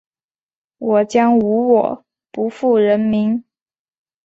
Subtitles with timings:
[0.79, 3.45] 我將無我，不負人民。